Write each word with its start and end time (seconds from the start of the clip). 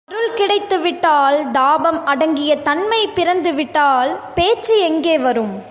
இறைவனது 0.07 0.19
அருள் 0.21 0.37
கிடைத்துவிட்டால், 0.37 1.51
தாபம் 1.51 2.05
அடங்கிய 2.05 2.55
தன்மை 2.55 3.09
பிறந்துவிட்டால், 3.15 4.19
பேச்சு 4.35 4.79
எங்கே 4.79 5.17
வரும்? 5.17 5.63